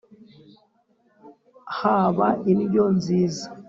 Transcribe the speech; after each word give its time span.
haba 1.77 2.27
indyo 2.51 2.85
nziza!” 2.97 3.45